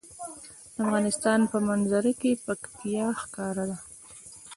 د 0.75 0.75
افغانستان 0.83 1.39
په 1.51 1.57
منظره 1.67 2.11
کې 2.21 2.41
پکتیا 2.45 3.05
ښکاره 3.21 3.65
ده. 3.69 3.77